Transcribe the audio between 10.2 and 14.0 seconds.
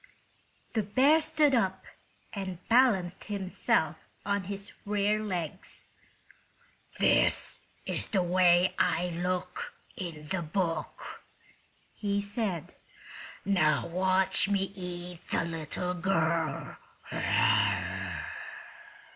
the book," he said. "Now